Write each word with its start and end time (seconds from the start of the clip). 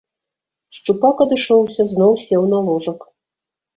Шчупак 0.77 1.17
адышоўся, 1.27 1.81
зноў 1.93 2.11
сеў 2.25 2.43
на 2.55 2.59
ложак. 2.71 2.99